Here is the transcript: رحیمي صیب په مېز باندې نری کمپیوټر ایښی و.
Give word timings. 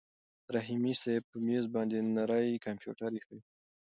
رحیمي 0.55 0.93
صیب 1.01 1.23
په 1.31 1.37
مېز 1.47 1.65
باندې 1.75 1.97
نری 2.15 2.61
کمپیوټر 2.65 3.09
ایښی 3.17 3.35
و. 3.37 3.39